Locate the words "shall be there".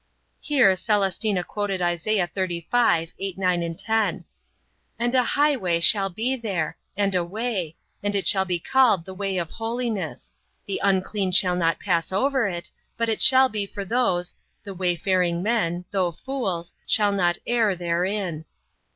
5.79-6.75